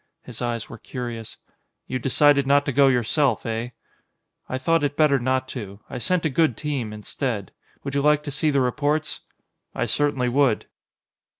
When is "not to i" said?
5.19-5.99